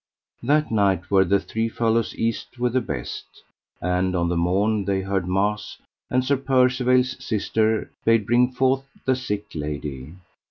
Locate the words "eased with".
2.15-2.73